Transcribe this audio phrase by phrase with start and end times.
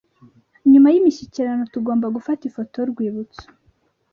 [0.71, 3.43] nyuma y’imishyikirano tugomba gufata ifoto yu rwibutso